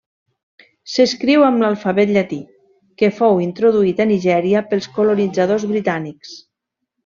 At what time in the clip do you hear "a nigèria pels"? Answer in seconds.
4.07-4.91